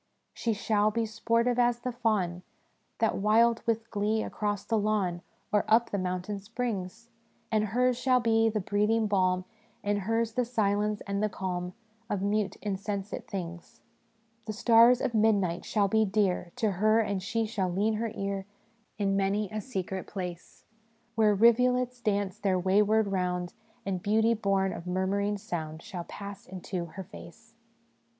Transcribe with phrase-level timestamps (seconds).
[0.41, 2.41] "'She shall be sportive as the fawn,
[2.97, 7.11] That wild with glee across the lawn Or up the mountain springs;
[7.51, 9.45] And hers shall be the breathing balm,
[9.83, 11.75] And hers the silence and the calm
[12.09, 13.81] Of mute, insensate things.
[14.47, 18.47] "'The stars of midnight shall be dear To her; and she shall lean her ear
[18.97, 20.65] In many a secret place
[21.13, 23.53] Where rivulets dance their wayward round,
[23.85, 27.53] And beauty born of murmuring sound Shall pass into her face.'